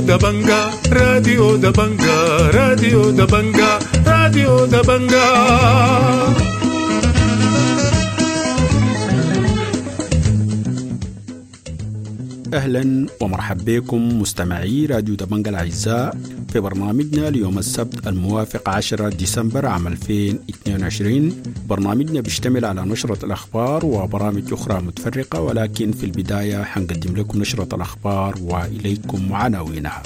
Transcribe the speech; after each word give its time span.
دبنجا 0.00 0.70
راديو 0.92 1.56
دبنجا 1.56 2.50
راديو 2.54 3.10
دبنجا 3.10 3.78
راديو 4.06 4.66
دبنجا 4.66 5.26
أهلا 12.54 13.06
ومرحبا 13.20 13.78
بكم 13.78 14.20
مستمعي 14.20 14.86
راديو 14.86 15.14
دبنجا 15.14 15.50
الأعزاء. 15.50 16.16
في 16.56 16.60
برنامجنا 16.60 17.28
اليوم 17.28 17.58
السبت 17.58 18.06
الموافق 18.06 18.68
10 18.68 19.08
ديسمبر 19.08 19.66
عام 19.66 19.86
2022 19.86 21.42
برنامجنا 21.68 22.20
بيشتمل 22.20 22.64
على 22.64 22.82
نشرة 22.82 23.24
الأخبار 23.24 23.86
وبرامج 23.86 24.52
أخرى 24.52 24.82
متفرقة 24.82 25.40
ولكن 25.40 25.92
في 25.92 26.04
البداية 26.04 26.62
حنقدم 26.64 27.16
لكم 27.16 27.38
نشرة 27.40 27.74
الأخبار 27.74 28.34
وإليكم 28.42 29.32
عناوينها. 29.32 30.02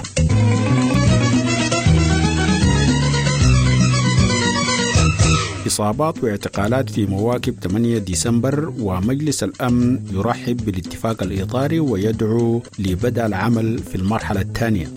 إصابات 5.66 6.24
واعتقالات 6.24 6.90
في 6.90 7.06
مواكب 7.06 7.54
8 7.62 7.98
ديسمبر 7.98 8.72
ومجلس 8.80 9.42
الأمن 9.42 9.98
يرحب 10.12 10.56
بالاتفاق 10.56 11.22
الإطاري 11.22 11.80
ويدعو 11.80 12.62
لبدء 12.78 13.26
العمل 13.26 13.78
في 13.78 13.94
المرحلة 13.94 14.40
الثانية. 14.40 14.90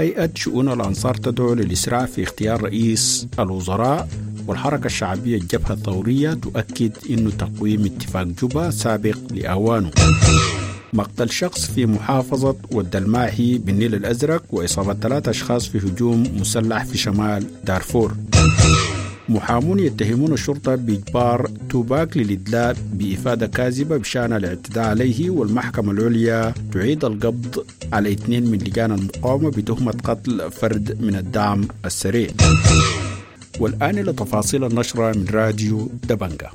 هيئة 0.00 0.30
شؤون 0.34 0.72
الأنصار 0.72 1.14
تدعو 1.14 1.54
للإسراع 1.54 2.06
في 2.06 2.22
اختيار 2.22 2.62
رئيس 2.62 3.26
الوزراء 3.38 4.08
والحركة 4.46 4.86
الشعبية 4.86 5.36
الجبهة 5.36 5.72
الثورية 5.72 6.34
تؤكد 6.34 6.92
أن 7.10 7.36
تقويم 7.36 7.84
اتفاق 7.84 8.22
جوبا 8.22 8.70
سابق 8.70 9.16
لأوانه. 9.30 9.90
مقتل 10.92 11.30
شخص 11.30 11.70
في 11.70 11.86
محافظة 11.86 12.56
والدلماحي 12.72 13.58
بالنيل 13.58 13.94
الأزرق 13.94 14.42
وإصابة 14.50 14.94
ثلاثة 14.94 15.30
أشخاص 15.30 15.66
في 15.68 15.78
هجوم 15.78 16.22
مسلح 16.40 16.84
في 16.84 16.98
شمال 16.98 17.46
دارفور. 17.64 18.14
محامون 19.30 19.78
يتهمون 19.78 20.32
الشرطة 20.32 20.74
بإجبار 20.74 21.50
توباك 21.70 22.16
للإدلاء 22.16 22.76
بإفادة 22.92 23.46
كاذبة 23.46 23.96
بشأن 23.96 24.32
الاعتداء 24.32 24.84
عليه 24.84 25.30
والمحكمة 25.30 25.92
العليا 25.92 26.54
تعيد 26.72 27.04
القبض 27.04 27.64
على 27.92 28.12
اثنين 28.12 28.46
من 28.46 28.58
لجان 28.58 28.92
المقاومة 28.92 29.50
بتهمة 29.50 29.94
قتل 30.04 30.50
فرد 30.50 31.02
من 31.02 31.14
الدعم 31.16 31.68
السريع. 31.84 32.30
والآن 33.60 33.98
إلى 33.98 34.12
تفاصيل 34.12 34.64
النشرة 34.64 35.12
من 35.12 35.26
راديو 35.30 35.88
دبنجا. 36.08 36.50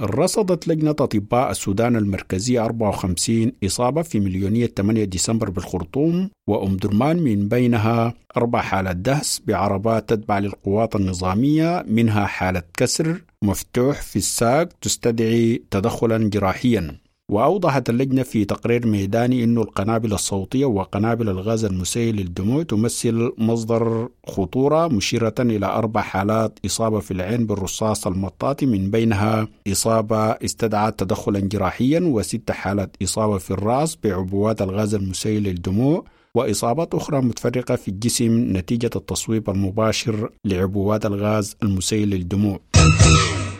رصدت 0.00 0.68
لجنة 0.68 0.90
أطباء 0.90 1.50
السودان 1.50 1.96
المركزية 1.96 2.64
54 2.64 3.52
إصابة 3.64 4.02
في 4.02 4.20
مليونية 4.20 4.66
8 4.66 5.04
ديسمبر 5.04 5.50
بالخرطوم 5.50 6.30
وأم 6.48 6.76
درمان 6.76 7.16
من 7.16 7.48
بينها 7.48 8.14
أربع 8.36 8.60
حالات 8.60 8.96
دهس 8.96 9.42
بعربات 9.46 10.08
تتبع 10.08 10.38
للقوات 10.38 10.96
النظامية 10.96 11.84
منها 11.88 12.26
حالة 12.26 12.62
كسر 12.76 13.22
مفتوح 13.44 14.02
في 14.02 14.16
الساق 14.16 14.68
تستدعي 14.80 15.62
تدخلا 15.70 16.30
جراحيا. 16.30 16.96
وأوضحت 17.30 17.90
اللجنة 17.90 18.22
في 18.22 18.44
تقرير 18.44 18.86
ميداني 18.86 19.44
أن 19.44 19.58
القنابل 19.58 20.12
الصوتية 20.12 20.64
وقنابل 20.64 21.28
الغاز 21.28 21.64
المسيل 21.64 22.16
للدموع 22.16 22.62
تمثل 22.62 23.32
مصدر 23.38 24.08
خطورة 24.26 24.88
مشيرة 24.88 25.34
إلى 25.40 25.66
أربع 25.66 26.00
حالات 26.00 26.58
إصابة 26.66 27.00
في 27.00 27.10
العين 27.10 27.46
بالرصاص 27.46 28.06
المطاطي 28.06 28.66
من 28.66 28.90
بينها 28.90 29.48
إصابة 29.68 30.18
استدعت 30.30 30.98
تدخلا 30.98 31.40
جراحيا 31.40 32.00
وست 32.00 32.50
حالات 32.50 32.96
إصابة 33.02 33.38
في 33.38 33.50
الرأس 33.50 33.98
بعبوات 34.04 34.62
الغاز 34.62 34.94
المسيل 34.94 35.42
للدموع 35.42 36.04
وإصابات 36.34 36.94
أخرى 36.94 37.20
متفرقة 37.20 37.76
في 37.76 37.88
الجسم 37.88 38.56
نتيجة 38.56 38.90
التصويب 38.96 39.50
المباشر 39.50 40.30
لعبوات 40.44 41.06
الغاز 41.06 41.56
المسيل 41.62 42.10
للدموع. 42.10 42.60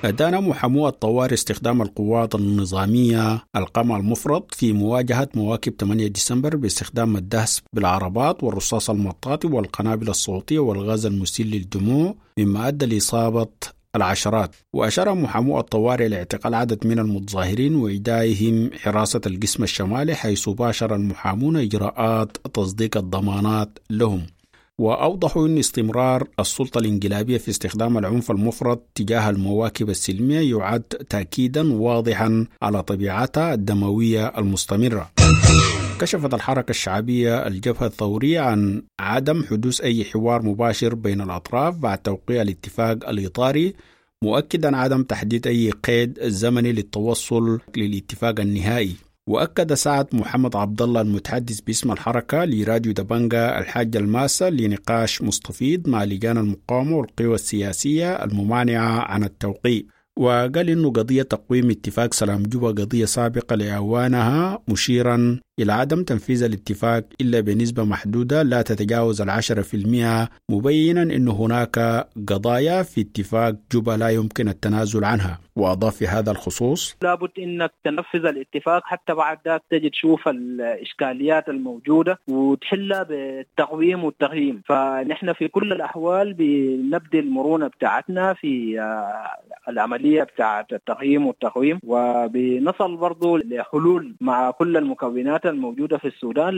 أدان 0.04 0.44
محامو 0.44 0.88
الطوارئ 0.88 1.34
استخدام 1.34 1.82
القوات 1.82 2.34
النظامية 2.34 3.42
القمع 3.56 3.96
المفرط 3.96 4.54
في 4.54 4.72
مواجهة 4.72 5.28
مواكب 5.34 5.74
8 5.80 6.06
ديسمبر 6.06 6.56
باستخدام 6.56 7.16
الدهس 7.16 7.62
بالعربات 7.72 8.44
والرصاص 8.44 8.90
المطاطي 8.90 9.46
والقنابل 9.48 10.08
الصوتية 10.08 10.58
والغاز 10.58 11.06
المسيل 11.06 11.50
للدموع 11.50 12.14
مما 12.38 12.68
أدى 12.68 12.86
لإصابة 12.86 13.46
العشرات. 13.96 14.50
وأشار 14.72 15.14
محامو 15.14 15.58
الطوارئ 15.60 16.08
لاعتقال 16.08 16.54
عدد 16.54 16.86
من 16.86 16.98
المتظاهرين 16.98 17.74
وإيدائهم 17.74 18.70
حراسة 18.82 19.20
القسم 19.26 19.62
الشمالي 19.62 20.14
حيث 20.14 20.48
باشر 20.48 20.94
المحامون 20.94 21.56
إجراءات 21.56 22.36
تصديق 22.54 22.96
الضمانات 22.96 23.78
لهم. 23.90 24.22
وأوضحوا 24.80 25.46
أن 25.46 25.58
استمرار 25.58 26.28
السلطة 26.40 26.78
الإنقلابية 26.78 27.38
في 27.38 27.50
استخدام 27.50 27.98
العنف 27.98 28.30
المفرط 28.30 28.82
تجاه 28.94 29.30
المواكب 29.30 29.90
السلمية 29.90 30.56
يعد 30.56 30.82
تأكيدا 30.82 31.72
واضحا 31.72 32.46
على 32.62 32.82
طبيعتها 32.82 33.54
الدموية 33.54 34.26
المستمرة. 34.38 35.10
كشفت 36.00 36.34
الحركة 36.34 36.70
الشعبية 36.70 37.46
الجبهة 37.46 37.86
الثورية 37.86 38.40
عن 38.40 38.82
عدم 39.00 39.44
حدوث 39.44 39.80
أي 39.80 40.04
حوار 40.04 40.42
مباشر 40.42 40.94
بين 40.94 41.20
الأطراف 41.20 41.76
بعد 41.76 41.98
توقيع 41.98 42.42
الاتفاق 42.42 43.08
الإطاري 43.08 43.74
مؤكدا 44.24 44.76
عدم 44.76 45.02
تحديد 45.02 45.46
أي 45.46 45.70
قيد 45.70 46.18
زمني 46.22 46.72
للتوصل 46.72 47.60
للاتفاق 47.76 48.40
النهائي. 48.40 49.09
وأكد 49.30 49.74
سعد 49.74 50.06
محمد 50.12 50.56
عبد 50.56 50.82
الله 50.82 51.00
المتحدث 51.00 51.60
باسم 51.60 51.92
الحركة 51.92 52.44
لراديو 52.44 52.92
دبنجا 52.92 53.58
الحاجة 53.58 53.98
الماسة 53.98 54.48
لنقاش 54.48 55.22
مستفيض 55.22 55.88
مع 55.88 56.04
لجان 56.04 56.38
المقاومة 56.38 56.96
والقوى 56.96 57.34
السياسية 57.34 58.24
الممانعة 58.24 59.00
عن 59.00 59.24
التوقيع 59.24 59.82
وقال 60.18 60.70
إنه 60.70 60.90
قضية 60.90 61.22
تقويم 61.22 61.70
اتفاق 61.70 62.14
سلام 62.14 62.42
جوبا 62.42 62.68
قضية 62.68 63.04
سابقة 63.04 63.56
لأوانها 63.56 64.62
مشيرا 64.68 65.40
إلى 65.58 65.72
عدم 65.72 66.02
تنفيذ 66.02 66.42
الاتفاق 66.42 67.04
إلا 67.20 67.40
بنسبة 67.40 67.84
محدودة 67.84 68.42
لا 68.42 68.62
تتجاوز 68.62 69.20
العشرة 69.20 69.62
في 69.62 69.74
المئة 69.74 70.28
مبينا 70.50 71.02
أن 71.02 71.28
هناك 71.28 72.06
قضايا 72.28 72.82
في 72.82 73.00
اتفاق 73.00 73.54
جوبا 73.72 73.92
لا 73.92 74.08
يمكن 74.08 74.48
التنازل 74.48 75.04
عنها. 75.04 75.40
وأضاف 75.56 75.96
في 75.96 76.06
هذا 76.06 76.30
الخصوص 76.30 76.96
لابد 77.02 77.30
انك 77.38 77.72
تنفذ 77.84 78.26
الاتفاق 78.26 78.82
حتى 78.84 79.14
بعد 79.14 79.38
ذاك 79.44 79.62
تجي 79.70 79.90
تشوف 79.90 80.28
الإشكاليات 80.28 81.48
الموجودة 81.48 82.18
وتحلها 82.28 83.02
بالتقويم 83.02 84.04
والتقييم. 84.04 84.62
فنحن 84.68 85.32
في 85.32 85.48
كل 85.48 85.72
الأحوال 85.72 86.34
بنبدي 86.34 87.18
المرونة 87.18 87.66
بتاعتنا 87.66 88.34
في 88.34 88.80
العملية 89.68 90.22
بتاعت 90.22 90.72
التقييم 90.72 91.26
والتقويم. 91.26 91.80
وبنصل 91.84 92.96
برضو 92.96 93.36
لحلول 93.36 94.14
مع 94.20 94.50
كل 94.50 94.76
المكونات 94.76 95.39
الموجودة 95.48 95.98
في 95.98 96.08
السودان. 96.08 96.56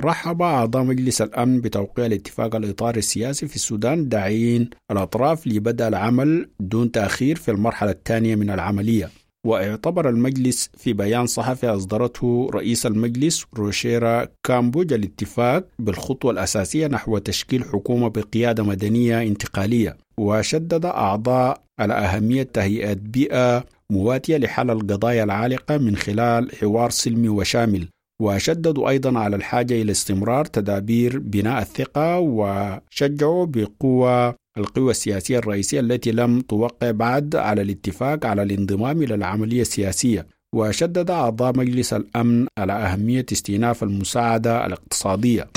رحب 0.00 0.42
أعضاء 0.42 0.82
مجلس 0.82 1.22
الأمن 1.22 1.60
بتوقيع 1.60 2.06
الاتفاق 2.06 2.56
الإطاري 2.56 2.98
السياسي 2.98 3.48
في 3.48 3.56
السودان 3.56 4.08
داعين 4.08 4.70
الأطراف 4.90 5.46
لبدء 5.46 5.88
العمل 5.88 6.48
دون 6.60 6.90
تأخير 6.90 7.36
في 7.36 7.50
المرحلة 7.50 7.90
الثانية 7.90 8.34
من 8.34 8.50
العملية. 8.50 9.10
واعتبر 9.46 10.08
المجلس 10.08 10.70
في 10.76 10.92
بيان 10.92 11.26
صحفي 11.26 11.66
أصدرته 11.66 12.50
رئيس 12.54 12.86
المجلس 12.86 13.46
روشيرا 13.56 14.28
كامبوج 14.46 14.92
الاتفاق 14.92 15.68
بالخطوة 15.78 16.30
الأساسية 16.30 16.86
نحو 16.86 17.18
تشكيل 17.18 17.64
حكومة 17.64 18.08
بقيادة 18.08 18.62
مدنية 18.62 19.22
انتقالية. 19.22 19.96
وشدد 20.18 20.84
أعضاء 20.84 21.64
على 21.78 21.94
أهمية 21.94 22.42
تهيئة 22.42 22.92
بيئة 22.92 23.64
مواتية 23.90 24.36
لحل 24.36 24.70
القضايا 24.70 25.24
العالقة 25.24 25.78
من 25.78 25.96
خلال 25.96 26.56
حوار 26.56 26.90
سلمي 26.90 27.28
وشامل. 27.28 27.88
وشددوا 28.22 28.88
أيضا 28.88 29.18
على 29.18 29.36
الحاجة 29.36 29.82
إلى 29.82 29.92
استمرار 29.92 30.44
تدابير 30.44 31.18
بناء 31.18 31.62
الثقة 31.62 32.18
وشجعوا 32.18 33.46
بقوة 33.46 34.34
القوى 34.58 34.90
السياسية 34.90 35.38
الرئيسية 35.38 35.80
التي 35.80 36.12
لم 36.12 36.40
توقع 36.40 36.90
بعد 36.90 37.36
على 37.36 37.62
الاتفاق 37.62 38.26
على 38.26 38.42
الانضمام 38.42 39.02
إلى 39.02 39.14
العملية 39.14 39.60
السياسية. 39.60 40.26
وشدد 40.54 41.10
أعضاء 41.10 41.58
مجلس 41.58 41.92
الأمن 41.92 42.46
على 42.58 42.72
أهمية 42.72 43.26
استئناف 43.32 43.82
المساعدة 43.82 44.66
الاقتصادية. 44.66 45.50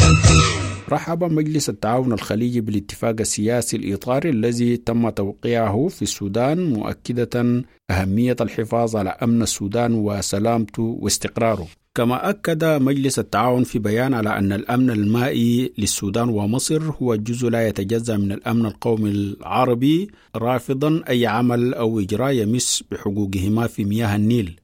رحب 0.89 1.24
مجلس 1.24 1.69
التعاون 1.69 2.13
الخليجي 2.13 2.62
بالاتفاق 2.62 3.16
السياسي 3.19 3.78
الإطاري 3.78 4.30
الذي 4.30 4.78
تم 4.78 5.10
توقيعه 5.10 5.88
في 5.88 6.01
السودان 6.01 6.74
مؤكدة 6.74 7.63
أهمية 7.92 8.36
الحفاظ 8.42 8.95
على 8.95 9.10
أمن 9.10 9.42
السودان 9.42 9.94
وسلامته 9.94 10.84
واستقراره. 10.84 11.68
كما 11.95 12.30
أكد 12.30 12.63
مجلس 12.63 13.19
التعاون 13.19 13.63
في 13.63 13.80
بيان 13.80 14.13
على 14.13 14.38
أن 14.38 14.54
الأمن 14.54 14.89
المائي 14.89 15.74
للسودان 15.78 16.30
ومصر 16.30 16.84
هو 17.01 17.16
جزء 17.16 17.50
لا 17.50 17.68
يتجزأ 17.68 18.18
من 18.18 18.31
الأمن 18.31 18.66
القومي 18.66 19.10
العربي 19.10 20.07
رافضا 20.36 21.01
أي 21.10 21.28
عمل 21.28 21.74
أو 21.74 22.00
إجراء 22.00 22.34
يمس 22.34 22.84
بحقوقهما 22.92 23.68
في 23.68 23.86
مياه 23.86 24.16
النيل. 24.16 24.60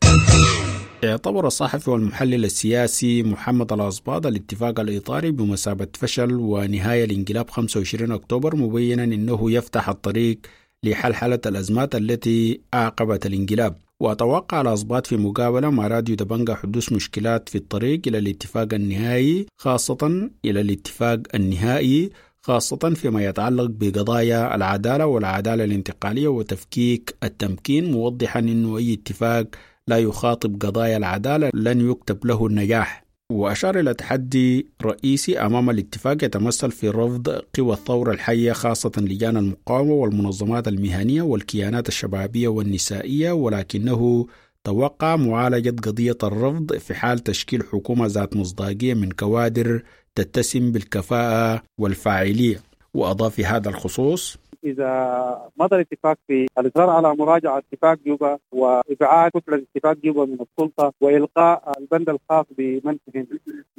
اعتبر 1.04 1.48
الصحفي 1.48 1.90
والمحلل 1.90 2.46
السياسي 2.46 3.24
محمد 3.24 3.74
الأصباط 3.74 4.26
الاتفاق 4.26 4.80
الإطاري 4.80 5.32
بمثابة 5.32 5.88
فشل 5.94 6.34
ونهاية 6.34 7.04
الانقلاب 7.04 7.50
25 7.50 8.12
أكتوبر 8.12 8.56
مبينا 8.56 9.04
أنه 9.04 9.52
يفتح 9.52 9.90
الطريق 9.90 10.40
لحلحلة 10.84 11.40
الأزمات 11.46 11.96
التي 11.96 12.62
أعقبت 12.74 13.26
الانقلاب. 13.26 13.76
وأتوقع 14.00 14.62
الأصباط 14.62 15.08
في 15.08 15.18
مقابلة 15.18 15.70
مع 15.70 15.88
راديو 15.88 16.16
دبنجا 16.16 16.56
حدوث 16.56 16.92
مشكلات 16.94 17.50
في 17.50 17.58
الطريق 17.58 18.02
إلى 18.08 18.18
الاتفاق 18.18 18.74
النهائي 18.74 19.46
خاصة 19.58 20.30
إلى 20.46 20.62
الاتفاق 20.62 21.20
النهائي 21.36 22.10
خاصة 22.42 22.78
فيما 22.78 23.26
يتعلق 23.26 23.70
بقضايا 23.70 24.56
العدالة 24.56 25.06
والعدالة 25.06 25.64
الانتقالية 25.64 26.28
وتفكيك 26.28 27.16
التمكين 27.24 27.92
موضحا 27.92 28.40
أنه 28.40 28.78
أي 28.78 28.94
اتفاق 28.94 29.46
لا 29.88 29.98
يخاطب 29.98 30.62
قضايا 30.62 30.98
العدالة 30.98 31.50
لن 31.54 31.92
يكتب 31.92 32.26
له 32.26 32.48
النجاح. 32.48 33.04
وأشار 33.32 33.80
إلى 33.80 33.94
تحدي 33.94 34.68
رئيسي 34.82 35.40
أمام 35.40 35.70
الاتفاق 35.70 36.24
يتمثل 36.24 36.72
في 36.72 36.90
رفض 36.90 37.30
قوى 37.30 37.74
الثورة 37.74 38.12
الحية 38.12 38.52
خاصة 38.52 38.92
لجان 38.98 39.38
المقاومة 39.38 39.94
والمنظمات 39.94 40.68
المهنية 40.68 41.22
والكيانات 41.22 41.88
الشبابية 41.88 42.48
والنسائية 42.48 43.32
ولكنه 43.32 44.28
توقع 44.64 45.16
معالجة 45.16 45.70
قضية 45.70 46.18
الرفض 46.24 46.78
في 46.78 46.94
حال 46.94 47.20
تشكيل 47.20 47.64
حكومة 47.64 48.06
ذات 48.06 48.36
مصداقية 48.36 48.94
من 48.94 49.12
كوادر 49.12 49.84
تتسم 50.16 50.72
بالكفاءة 50.72 51.64
والفاعلية. 51.78 52.60
وأضاف 52.94 53.36
في 53.36 53.46
هذا 53.46 53.70
الخصوص 53.70 54.38
إذا 54.66 55.52
مضى 55.60 55.76
الاتفاق 55.76 56.18
في 56.28 56.48
الإصرار 56.60 56.90
على 56.90 57.16
مراجعة 57.16 57.58
اتفاق 57.58 57.98
جوبا 58.06 58.38
وإبعاد 58.52 59.32
كتلة 59.32 59.64
اتفاق 59.76 59.98
جوبا 60.04 60.26
من 60.26 60.38
السلطة 60.42 60.94
وإلقاء 61.02 61.74
البند 61.80 62.10
الخاص 62.10 62.46
بمنحهم 62.58 63.28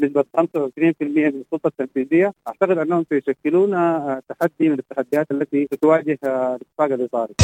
نسبة 0.00 0.24
25% 0.36 0.40
من 1.00 1.26
السلطة 1.26 1.66
التنفيذية 1.68 2.32
أعتقد 2.48 2.78
أنهم 2.78 3.04
سيشكلون 3.10 3.70
تحدي 4.28 4.68
من 4.68 4.78
التحديات 4.78 5.26
التي 5.30 5.68
تواجه 5.82 6.18
الاتفاق 6.24 6.92
الإطاري. 6.92 7.34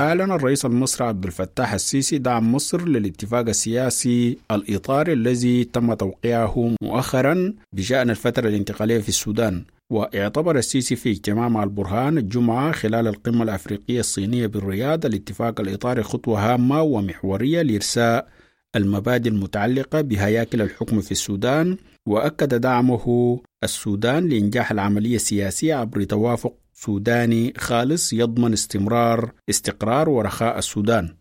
أعلن 0.00 0.32
الرئيس 0.32 0.64
المصري 0.64 1.06
عبد 1.06 1.24
الفتاح 1.24 1.72
السيسي 1.72 2.18
دعم 2.18 2.54
مصر 2.54 2.88
للاتفاق 2.88 3.48
السياسي 3.48 4.38
الإطاري 4.50 5.12
الذي 5.12 5.64
تم 5.64 5.94
توقيعه 5.94 6.74
مؤخرا 6.82 7.54
بشأن 7.72 8.10
الفترة 8.10 8.48
الانتقالية 8.48 8.98
في 8.98 9.08
السودان 9.08 9.62
واعتبر 9.90 10.58
السيسي 10.58 10.96
في 10.96 11.10
اجتماع 11.10 11.48
مع 11.48 11.62
البرهان 11.62 12.18
الجمعة 12.18 12.72
خلال 12.72 13.08
القمة 13.08 13.42
الأفريقية 13.42 14.00
الصينية 14.00 14.46
بالرياض 14.46 15.06
الاتفاق 15.06 15.60
الإطاري 15.60 16.02
خطوة 16.02 16.52
هامة 16.52 16.82
ومحورية 16.82 17.62
لإرساء 17.62 18.28
المبادئ 18.76 19.28
المتعلقة 19.28 20.00
بهياكل 20.00 20.62
الحكم 20.62 21.00
في 21.00 21.12
السودان 21.12 21.76
وأكد 22.06 22.54
دعمه 22.54 23.40
السودان 23.64 24.28
لإنجاح 24.28 24.70
العملية 24.70 25.16
السياسية 25.16 25.74
عبر 25.74 26.04
توافق 26.04 26.54
سوداني 26.72 27.52
خالص 27.56 28.12
يضمن 28.12 28.52
استمرار 28.52 29.30
استقرار 29.50 30.08
ورخاء 30.08 30.58
السودان. 30.58 31.14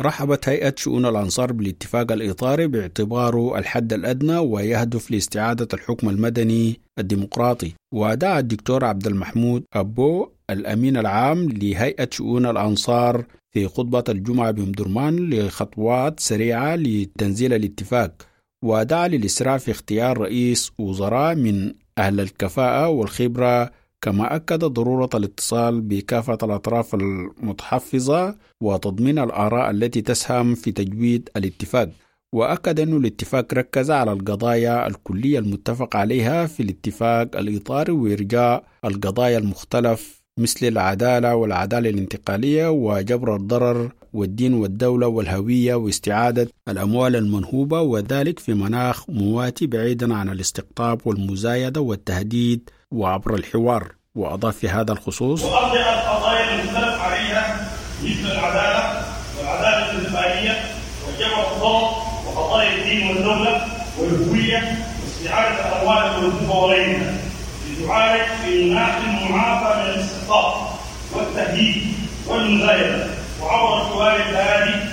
رحبت 0.00 0.48
هيئة 0.48 0.74
شؤون 0.76 1.06
الأنصار 1.06 1.52
بالاتفاق 1.52 2.12
الإطاري 2.12 2.66
باعتباره 2.66 3.58
الحد 3.58 3.92
الأدنى 3.92 4.38
ويهدف 4.38 5.10
لاستعادة 5.10 5.68
الحكم 5.74 6.08
المدني 6.08 6.80
الديمقراطي. 6.98 7.72
ودعا 7.94 8.38
الدكتور 8.38 8.84
عبد 8.84 9.06
المحمود 9.06 9.64
أبو 9.74 10.28
الأمين 10.50 10.96
العام 10.96 11.48
لهيئة 11.48 12.08
شؤون 12.10 12.46
الأنصار 12.46 13.24
في 13.50 13.68
خطبة 13.68 14.04
الجمعة 14.08 14.50
بمدرمان 14.50 15.30
لخطوات 15.30 16.20
سريعة 16.20 16.76
لتنزيل 16.76 17.52
الاتفاق. 17.52 18.12
ودعا 18.64 19.08
للإسراع 19.08 19.58
في 19.58 19.70
اختيار 19.70 20.18
رئيس 20.18 20.72
وزراء 20.78 21.34
من 21.34 21.72
أهل 21.98 22.20
الكفاءة 22.20 22.88
والخبرة 22.88 23.81
كما 24.02 24.36
أكد 24.36 24.64
ضرورة 24.64 25.10
الاتصال 25.14 25.80
بكافة 25.80 26.38
الأطراف 26.42 26.94
المتحفظة 26.94 28.36
وتضمين 28.60 29.18
الآراء 29.18 29.70
التي 29.70 30.00
تسهم 30.02 30.54
في 30.54 30.72
تجويد 30.72 31.28
الاتفاق 31.36 31.90
وأكد 32.34 32.80
أن 32.80 32.96
الاتفاق 32.96 33.54
ركز 33.54 33.90
على 33.90 34.12
القضايا 34.12 34.86
الكلية 34.86 35.38
المتفق 35.38 35.96
عليها 35.96 36.46
في 36.46 36.62
الاتفاق 36.62 37.36
الإطاري 37.36 37.92
وإرجاء 37.92 38.64
القضايا 38.84 39.38
المختلف 39.38 40.22
مثل 40.38 40.66
العدالة 40.66 41.34
والعدالة 41.36 41.90
الانتقالية 41.90 42.70
وجبر 42.70 43.36
الضرر 43.36 43.92
والدين 44.12 44.54
والدولة 44.54 45.06
والهوية 45.06 45.74
واستعادة 45.74 46.48
الأموال 46.68 47.16
المنهوبة 47.16 47.80
وذلك 47.80 48.38
في 48.38 48.54
مناخ 48.54 49.10
مواتي 49.10 49.66
بعيدا 49.66 50.14
عن 50.14 50.28
الاستقطاب 50.28 51.00
والمزايدة 51.04 51.80
والتهديد 51.80 52.70
وعبر 52.92 53.34
الحوار 53.34 53.92
وأضاف 54.14 54.56
في 54.56 54.68
هذا 54.68 54.92
الخصوص 54.92 55.42
وأرجع 55.42 56.02
القضايا 56.02 56.54
المختلف 56.54 57.00
عليها 57.00 57.70
مثل 58.02 58.32
العدالة 58.32 59.04
والعدالة 59.38 59.90
الانتقالية 59.90 60.60
وجمع 61.08 61.52
الضغط 61.52 61.92
وقضايا 62.26 62.82
الدين 62.82 63.08
والدولة 63.08 63.66
والهوية 63.98 64.78
واستعادة 65.02 65.68
الأموال 65.68 66.24
المنهوبة 66.24 66.54
وغيرها 66.54 67.18
لتعالج 67.70 68.28
في 68.44 68.70
مناخ 68.70 68.94
المعافى 68.96 69.80
من 69.80 69.94
الاستقطاب 69.94 70.68
والتهديد 71.12 71.82
والمزايدة. 72.26 73.06
وعبر 73.42 73.82
الحوار 73.82 74.16
الهادي. 74.16 74.92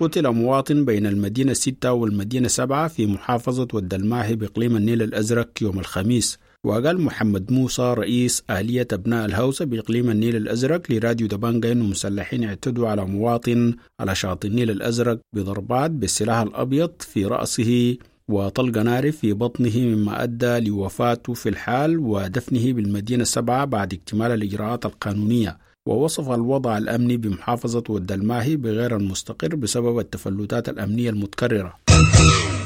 قتل 0.00 0.28
مواطن 0.28 0.84
بين 0.84 1.06
المدينة 1.06 1.52
ستة 1.52 1.92
والمدينة 1.92 2.48
سبعة 2.48 2.88
في 2.88 3.06
محافظة 3.06 3.68
ودلماحي 3.74 4.34
بإقليم 4.34 4.76
النيل 4.76 5.02
الأزرق 5.02 5.48
يوم 5.62 5.78
الخميس. 5.78 6.38
وقال 6.68 7.00
محمد 7.00 7.52
موسى 7.52 7.94
رئيس 7.98 8.42
آلية 8.50 8.88
أبناء 8.92 9.24
الهوسة 9.26 9.64
بإقليم 9.64 10.10
النيل 10.10 10.36
الأزرق 10.36 10.82
لراديو 10.92 11.26
دبانجا 11.26 11.72
أنه 11.72 11.84
مسلحين 11.84 12.44
اعتدوا 12.44 12.88
على 12.88 13.04
مواطن 13.04 13.74
على 14.00 14.14
شاطئ 14.14 14.48
النيل 14.48 14.70
الأزرق 14.70 15.18
بضربات 15.32 15.90
بالسلاح 15.90 16.38
الأبيض 16.40 16.90
في 17.00 17.24
رأسه 17.24 17.96
وطلق 18.28 18.78
نار 18.78 19.12
في 19.12 19.32
بطنه 19.32 19.78
مما 19.78 20.22
أدى 20.22 20.60
لوفاته 20.60 21.34
في 21.34 21.48
الحال 21.48 21.98
ودفنه 21.98 22.72
بالمدينة 22.72 23.22
السبعة 23.22 23.64
بعد 23.64 23.92
اكتمال 23.92 24.30
الإجراءات 24.30 24.86
القانونية. 24.86 25.58
ووصف 25.86 26.30
الوضع 26.30 26.78
الأمني 26.78 27.16
بمحافظة 27.16 27.84
ودلماهي 27.88 28.56
بغير 28.56 28.96
المستقر 28.96 29.56
بسبب 29.56 29.98
التفلتات 29.98 30.68
الأمنية 30.68 31.10
المتكررة. 31.10 31.87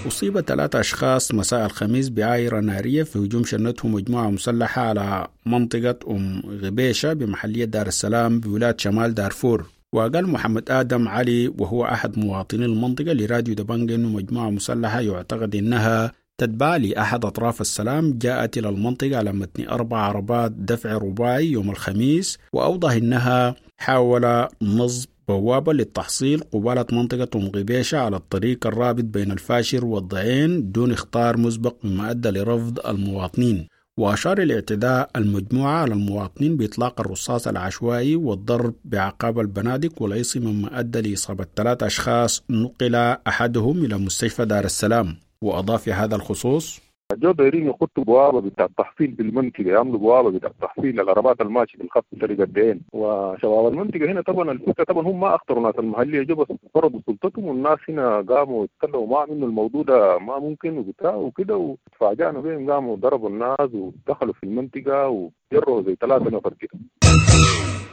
أصيب 0.06 0.40
ثلاثة 0.40 0.80
أشخاص 0.80 1.34
مساء 1.34 1.66
الخميس 1.66 2.08
بعايرة 2.08 2.60
نارية 2.60 3.02
في 3.02 3.18
هجوم 3.18 3.44
شنته 3.44 3.88
مجموعة 3.88 4.30
مسلحة 4.30 4.82
على 4.82 5.26
منطقة 5.46 5.98
أم 6.10 6.42
غبيشة 6.62 7.12
بمحلية 7.12 7.64
دار 7.64 7.86
السلام 7.86 8.40
بولاية 8.40 8.76
شمال 8.78 9.14
دارفور. 9.14 9.66
وقال 9.94 10.28
محمد 10.28 10.70
آدم 10.70 11.08
علي 11.08 11.48
وهو 11.48 11.84
أحد 11.84 12.18
مواطني 12.18 12.64
المنطقة 12.64 13.12
لراديو 13.12 13.54
دبنج 13.54 13.92
أنه 13.92 14.08
مجموعة 14.08 14.50
مسلحة 14.50 15.00
يعتقد 15.00 15.56
أنها 15.56 16.12
تتبع 16.38 16.76
لأحد 16.76 17.24
أطراف 17.24 17.60
السلام 17.60 18.18
جاءت 18.18 18.58
إلى 18.58 18.68
المنطقة 18.68 19.16
على 19.16 19.32
متن 19.32 19.68
أربع 19.68 19.98
عربات 19.98 20.52
دفع 20.52 20.92
رباعي 20.92 21.46
يوم 21.46 21.70
الخميس 21.70 22.38
وأوضح 22.52 22.92
أنها 22.92 23.54
حاول 23.78 24.48
نصب 24.62 25.08
بوابة 25.28 25.72
للتحصيل 25.72 26.40
قبالة 26.52 26.86
منطقة 26.92 27.28
أم 27.38 27.50
على 27.92 28.16
الطريق 28.16 28.66
الرابط 28.66 29.04
بين 29.04 29.32
الفاشر 29.32 29.84
والضعين 29.84 30.72
دون 30.72 30.92
اختار 30.92 31.36
مسبق 31.36 31.76
مما 31.84 32.10
أدى 32.10 32.30
لرفض 32.30 32.86
المواطنين. 32.86 33.68
وأشار 33.96 34.42
الاعتداء 34.42 35.10
المجموعة 35.16 35.72
على 35.72 35.94
المواطنين 35.94 36.56
بإطلاق 36.56 37.00
الرصاص 37.00 37.48
العشوائي 37.48 38.16
والضرب 38.16 38.74
بعقاب 38.84 39.40
البنادق 39.40 40.02
والعصي 40.02 40.40
مما 40.40 40.80
أدى 40.80 41.00
لإصابة 41.00 41.46
ثلاثة 41.56 41.86
أشخاص 41.86 42.42
نقل 42.50 42.94
أحدهم 43.28 43.84
إلى 43.84 43.98
مستشفى 43.98 44.44
دار 44.44 44.64
السلام. 44.64 45.16
وأضاف 45.42 45.82
في 45.82 45.92
هذا 45.92 46.16
الخصوص 46.16 46.80
جو 47.14 47.30
دايرين 47.32 47.66
يخطوا 47.68 48.04
بوابة 48.04 48.40
بتاع 48.40 48.64
التحصيل 48.64 49.10
بالمنطقة 49.10 49.62
يعملوا 49.64 49.98
بوابة 49.98 50.30
بتاع 50.30 50.50
التحصيل 50.50 51.00
العربات 51.00 51.40
الماشية 51.40 51.78
بالخط 51.78 52.04
طريق 52.20 52.40
الدين. 52.40 52.80
وشباب 52.92 53.66
المنطقة 53.72 54.04
هنا 54.12 54.20
طبعا 54.20 54.50
الفكرة 54.50 54.84
طبعا 54.84 55.02
هم 55.06 55.20
ما 55.20 55.34
أخطروا 55.34 55.62
ناس 55.62 55.74
المحلية 55.78 56.22
جو 56.22 56.34
بس 56.34 56.46
فرضوا 56.74 57.00
سلطتهم 57.06 57.44
والناس 57.44 57.78
هنا 57.88 58.20
قاموا 58.20 58.64
يتكلموا 58.64 59.06
معهم 59.06 59.30
إنه 59.30 59.46
الموضوع 59.46 59.82
ده 59.82 60.18
ما 60.18 60.38
ممكن 60.38 60.78
وبتاع 60.78 61.14
وكده 61.14 61.56
وتفاجئنا 61.56 62.40
بهم 62.40 62.70
قاموا 62.70 62.96
ضربوا 62.96 63.28
الناس 63.28 63.74
ودخلوا 63.74 64.34
في 64.34 64.44
المنطقة 64.44 65.08
وجروا 65.08 65.82
زي 65.82 65.94
ثلاثة 66.00 66.24
نفر 66.30 66.54
كده. 66.60 66.70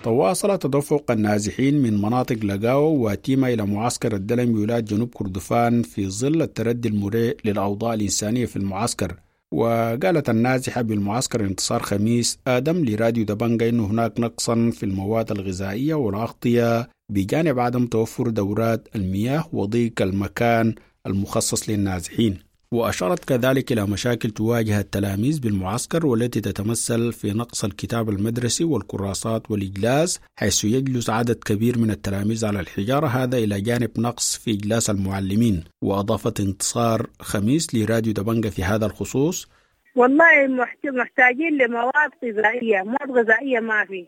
تواصل 0.03 0.57
تدفق 0.57 1.11
النازحين 1.11 1.81
من 1.81 2.01
مناطق 2.01 2.45
لقاو 2.45 3.07
وتيما 3.09 3.53
إلى 3.53 3.65
معسكر 3.65 4.15
الدلم 4.15 4.53
بولاية 4.53 4.79
جنوب 4.79 5.09
كردفان 5.13 5.81
في 5.83 6.09
ظل 6.09 6.41
التردي 6.41 6.89
المريع 6.89 7.33
للأوضاع 7.45 7.93
الإنسانية 7.93 8.45
في 8.45 8.55
المعسكر. 8.55 9.15
وقالت 9.51 10.29
النازحة 10.29 10.81
بالمعسكر 10.81 11.45
انتصار 11.45 11.83
خميس 11.83 12.39
آدم 12.47 12.85
لراديو 12.85 13.25
دبنجا 13.25 13.69
أنه 13.69 13.85
هناك 13.85 14.19
نقصا 14.19 14.71
في 14.73 14.83
المواد 14.83 15.31
الغذائية 15.31 15.93
والأغطية 15.93 16.89
بجانب 17.11 17.59
عدم 17.59 17.85
توفر 17.87 18.29
دورات 18.29 18.87
المياه 18.95 19.49
وضيق 19.53 20.01
المكان 20.01 20.75
المخصص 21.07 21.69
للنازحين. 21.69 22.48
وأشارت 22.79 23.25
كذلك 23.25 23.71
إلى 23.71 23.85
مشاكل 23.85 24.29
تواجه 24.29 24.79
التلاميذ 24.79 25.39
بالمعسكر 25.41 26.05
والتي 26.05 26.41
تتمثل 26.41 27.13
في 27.13 27.33
نقص 27.33 27.63
الكتاب 27.63 28.09
المدرسي 28.09 28.63
والكراسات 28.63 29.51
والإجلاس 29.51 30.21
حيث 30.39 30.63
يجلس 30.65 31.09
عدد 31.09 31.43
كبير 31.43 31.77
من 31.77 31.91
التلاميذ 31.91 32.45
على 32.45 32.59
الحجارة 32.59 33.07
هذا 33.07 33.37
إلى 33.37 33.61
جانب 33.61 33.91
نقص 33.99 34.37
في 34.37 34.51
إجلاس 34.51 34.89
المعلمين. 34.89 35.63
وأضافت 35.81 36.39
انتصار 36.39 37.07
خميس 37.21 37.75
لراديو 37.75 38.13
دبنجة 38.13 38.47
في 38.49 38.63
هذا 38.63 38.85
الخصوص. 38.85 39.47
والله 39.95 40.47
محتاجين 40.85 41.57
لمواد 41.57 42.11
غذائية 42.25 42.81
مواد 42.83 43.11
غذائية 43.11 43.59
ما 43.59 43.85
في. 43.85 44.07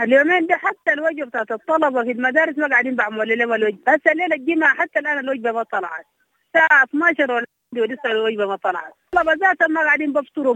اليومين 0.00 0.46
ده 0.46 0.56
حتى 0.56 0.92
الوجبة 0.92 1.26
بتاعت 1.26 1.52
الطلبة 1.52 2.02
في 2.04 2.10
المدارس 2.10 2.58
ما 2.58 2.68
قاعدين 2.68 2.96
بعملوا 2.96 3.24
لهم 3.24 3.52
الوجبة. 3.52 3.78
هسه 3.88 4.12
الليلة 4.12 4.36
الجمعة 4.36 4.74
حتى 4.74 4.98
الآن 4.98 5.18
الوجبة 5.18 5.52
ما 5.52 5.62
طلعت. 5.62 6.06
الساعة 6.46 6.84
12 6.84 7.32
ولا 7.32 7.46
الوجبه 8.06 8.46
ما 8.46 8.56
طلعت. 8.56 8.92
طلبه 9.12 9.32
ما 9.70 9.80
قاعدين 9.80 10.12
بفطروا 10.12 10.54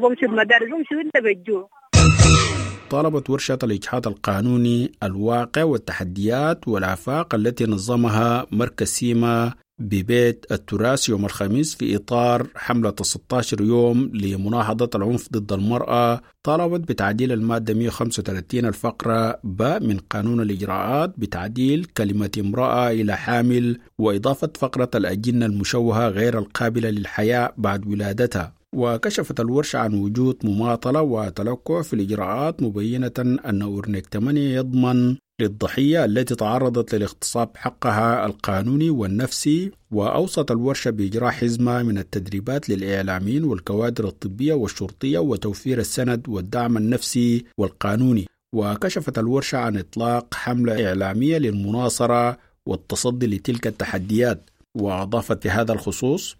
طالبت 2.91 3.31
ورشة 3.31 3.59
الإجحاف 3.63 4.07
القانوني 4.09 4.93
الواقع 5.03 5.65
والتحديات 5.65 6.69
والآفاق 6.69 7.35
التي 7.35 7.65
نظمها 7.65 8.47
مركز 8.51 8.87
سيما 8.87 9.53
ببيت 9.81 10.47
التراث 10.53 11.09
يوم 11.09 11.25
الخميس 11.25 11.75
في 11.75 11.97
إطار 11.97 12.47
حملة 12.55 12.95
16 13.03 13.61
يوم 13.63 14.11
لمناهضة 14.15 14.91
العنف 14.95 15.29
ضد 15.33 15.53
المرأة 15.53 16.21
طالبت 16.43 16.89
بتعديل 16.89 17.33
المادة 17.33 17.75
135 17.75 18.65
الفقرة 18.65 19.39
ب 19.45 19.63
من 19.63 19.99
قانون 19.99 20.41
الإجراءات 20.41 21.15
بتعديل 21.19 21.85
كلمة 21.85 22.31
امرأة 22.39 22.91
إلى 22.91 23.17
حامل 23.17 23.79
وإضافة 23.99 24.51
فقرة 24.59 24.91
الأجنة 24.95 25.47
المشوهة 25.47 26.09
غير 26.09 26.39
القابلة 26.39 26.91
للحياة 26.91 27.53
بعد 27.57 27.87
ولادتها. 27.87 28.55
وكشفت 28.75 29.41
الورشة 29.41 29.79
عن 29.79 29.95
وجود 29.95 30.37
مماطلة 30.45 31.03
وتلكع 31.03 31.83
في 31.83 31.93
الإجراءات 31.93 32.63
مبينة 32.63 33.13
أن 33.19 33.63
أورنيك 33.63 34.07
8 34.07 34.41
يضمن 34.57 35.17
للضحية 35.41 36.05
التي 36.05 36.35
تعرضت 36.35 36.95
للاغتصاب 36.95 37.49
حقها 37.57 38.27
القانوني 38.27 38.91
والنفسي 38.91 39.71
وأوصت 39.91 40.51
الورشة 40.51 40.91
بإجراء 40.91 41.31
حزمة 41.31 41.83
من 41.83 41.99
التدريبات 41.99 42.69
للإعلاميين 42.69 43.45
والكوادر 43.45 44.09
الطبية 44.09 44.55
والشرطية 44.55 45.19
وتوفير 45.19 45.79
السند 45.79 46.29
والدعم 46.29 46.77
النفسي 46.77 47.45
والقانوني. 47.59 48.27
وكشفت 48.55 49.19
الورشة 49.19 49.59
عن 49.59 49.77
إطلاق 49.77 50.35
حملة 50.35 50.89
إعلامية 50.89 51.39
للمناصرة 51.39 52.39
والتصدي 52.67 53.27
لتلك 53.27 53.67
التحديات. 53.67 54.51
وأضافت 54.75 55.43
في 55.43 55.51
هذا 55.51 55.73
الخصوص 55.73 56.37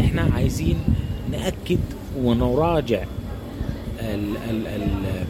إحنا 0.00 0.22
عايزين 0.22 0.78
نأكد 1.30 1.80
ونراجع 2.18 3.04
ال 4.00 4.36
ال 4.36 4.66
ال 4.66 5.26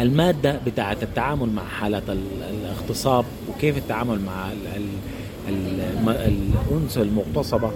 المادة 0.00 0.60
بتاعة 0.66 0.96
التعامل 1.02 1.48
مع 1.48 1.64
حالة 1.64 2.02
الاغتصاب 2.50 3.24
وكيف 3.48 3.76
التعامل 3.78 4.20
مع 4.20 4.52
الأنثى 6.08 7.02
المغتصبة 7.02 7.70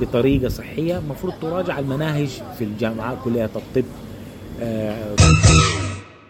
بطريقة 0.00 0.48
صحية 0.48 0.98
المفروض 0.98 1.34
تراجع 1.40 1.78
المناهج 1.78 2.28
في 2.58 2.64
الجامعات 2.64 3.18
كلية 3.24 3.50
الطب. 3.56 3.84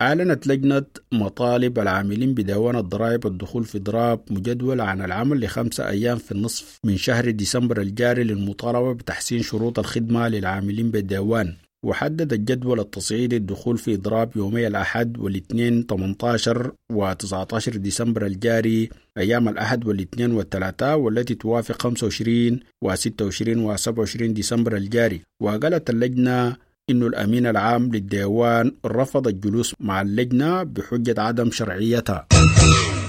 أعلنت 0.03 0.47
لجنة 0.47 0.83
مطالب 1.13 1.79
العاملين 1.79 2.35
بديوان 2.35 2.77
الضرائب 2.77 3.27
الدخول 3.27 3.65
في 3.65 3.79
ضراب 3.79 4.21
مجدول 4.31 4.81
عن 4.81 5.03
العمل 5.05 5.45
لخمسة 5.45 5.89
أيام 5.89 6.19
في 6.19 6.33
النصف 6.33 6.79
من 6.85 6.97
شهر 6.97 7.31
ديسمبر 7.31 7.81
الجاري 7.81 8.25
للمطالبة 8.25 8.93
بتحسين 8.95 9.43
شروط 9.43 9.79
الخدمة 9.79 10.29
للعاملين 10.29 10.91
بالديوان 10.91 11.55
وحدد 11.89 12.33
الجدول 12.33 12.81
التصعيدي 12.81 13.37
الدخول 13.37 13.79
في 13.79 13.95
إضراب 13.95 14.37
يومي 14.37 14.67
الأحد 14.67 15.19
والإثنين 15.19 15.87
18 15.91 16.73
و 16.93 17.13
19 17.13 17.77
ديسمبر 17.77 18.27
الجاري 18.27 18.89
أيام 19.19 19.49
الأحد 19.49 19.87
والإثنين 19.87 20.33
والثلاثاء 20.33 20.99
والتي 20.99 21.35
توافق 21.35 21.83
25 21.83 22.61
و 22.83 22.95
26 22.95 23.59
و 23.65 23.77
27 23.77 24.35
ديسمبر 24.35 24.77
الجاري. 24.77 25.21
وقالت 25.43 25.91
اللجنة 25.91 26.57
إنه 26.91 27.07
الأمين 27.07 27.47
العام 27.47 27.93
للديوان 27.93 28.73
رفض 28.87 29.29
الجلوس 29.29 29.75
مع 29.81 30.01
اللجنة 30.03 30.63
بحجة 30.63 31.15
عدم 31.23 31.51
شرعيتها. 31.51 32.27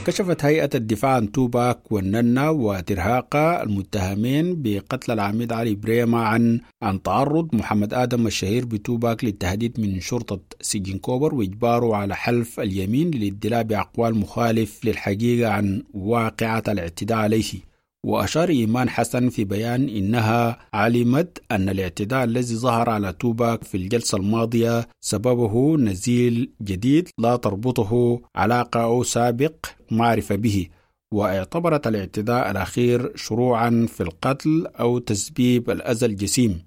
كشفت 0.09 0.45
هيئة 0.45 0.69
الدفاع 0.75 1.11
عن 1.11 1.31
توباك 1.31 1.91
والننا 1.91 2.49
وترهاقة 2.49 3.63
المتهمين 3.63 4.61
بقتل 4.61 5.11
العميد 5.11 5.53
علي 5.53 5.75
بريما 5.75 6.19
عن 6.19 6.59
عن 6.81 7.01
تعرض 7.01 7.55
محمد 7.55 7.93
آدم 7.93 8.27
الشهير 8.27 8.65
بتوباك 8.65 9.23
للتهديد 9.23 9.79
من 9.79 9.99
شرطة 9.99 10.39
سجن 10.61 10.97
كوبر 10.97 11.35
وإجباره 11.35 11.95
على 11.95 12.15
حلف 12.15 12.59
اليمين 12.59 13.11
للادلاء 13.11 13.63
بأقوال 13.63 14.15
مخالف 14.15 14.85
للحقيقة 14.85 15.49
عن 15.51 15.83
واقعة 15.93 16.63
الاعتداء 16.67 17.17
عليه. 17.17 17.68
وأشارت 18.05 18.49
إيمان 18.49 18.89
حسن 18.89 19.29
في 19.29 19.43
بيان 19.43 19.89
إنها 19.89 20.59
علمت 20.73 21.41
أن 21.51 21.69
الاعتداء 21.69 22.23
الذي 22.23 22.55
ظهر 22.55 22.89
على 22.89 23.13
توباك 23.13 23.63
في 23.63 23.77
الجلسة 23.77 24.17
الماضية 24.17 24.87
سببه 25.01 25.77
نزيل 25.77 26.51
جديد 26.61 27.09
لا 27.17 27.35
تربطه 27.35 28.21
علاقة 28.35 28.83
أو 28.83 29.03
سابق 29.03 29.53
معرفة 29.91 30.35
به 30.35 30.67
واعتبرت 31.13 31.87
الاعتداء 31.87 32.51
الأخير 32.51 33.11
شروعا 33.15 33.87
في 33.89 34.03
القتل 34.03 34.67
أو 34.79 34.99
تسبيب 34.99 35.69
الأذى 35.69 36.05
الجسيم. 36.05 36.61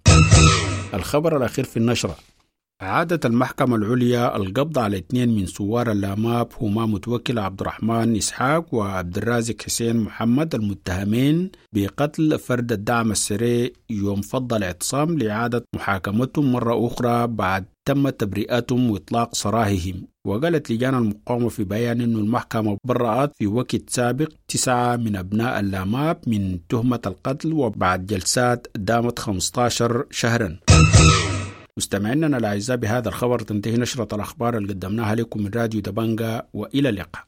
الخبر 0.94 1.36
الأخير 1.36 1.64
في 1.64 1.76
النشرة. 1.76 2.16
أعادت 2.82 3.26
المحكمة 3.26 3.76
العليا 3.76 4.36
القبض 4.36 4.78
على 4.78 4.98
اثنين 4.98 5.36
من 5.36 5.46
ثوار 5.46 5.90
اللاماب 5.92 6.48
هما 6.60 6.86
متوكل 6.86 7.38
عبد 7.38 7.60
الرحمن 7.60 8.16
إسحاق 8.16 8.74
وعبد 8.74 9.16
الرازق 9.18 9.62
حسين 9.62 9.96
محمد 9.96 10.54
المتهمين 10.54 11.50
بقتل 11.72 12.38
فرد 12.38 12.72
الدعم 12.72 13.10
السريع 13.10 13.72
يوم 13.90 14.20
فض 14.20 14.54
الاعتصام 14.54 15.18
لإعادة 15.18 15.64
محاكمتهم 15.76 16.52
مرة 16.52 16.86
أخرى 16.86 17.26
بعد 17.26 17.64
تم 17.84 18.08
تبرئتهم 18.08 18.90
وإطلاق 18.90 19.34
سراحهم 19.34 20.06
وقالت 20.26 20.70
لجان 20.72 20.94
المقاومة 20.94 21.48
في 21.48 21.64
بيان 21.64 22.00
أن 22.00 22.16
المحكمة 22.16 22.76
برأت 22.84 23.32
في 23.38 23.46
وقت 23.46 23.90
سابق 23.90 24.28
تسعة 24.48 24.96
من 24.96 25.16
أبناء 25.16 25.60
اللاماب 25.60 26.18
من 26.26 26.58
تهمة 26.68 27.00
القتل 27.06 27.52
وبعد 27.52 28.06
جلسات 28.06 28.66
دامت 28.76 29.18
15 29.18 30.04
شهرا. 30.10 30.56
مستمعينا 31.78 32.26
الأعزاء 32.38 32.76
بهذا 32.76 33.08
الخبر 33.08 33.38
تنتهي 33.38 33.76
نشرة 33.76 34.14
الأخبار 34.14 34.56
اللي 34.56 34.72
قدمناها 34.72 35.14
لكم 35.14 35.42
من 35.42 35.50
راديو 35.54 35.80
دبنجا 35.80 36.42
وإلى 36.52 36.88
اللقاء. 36.88 37.24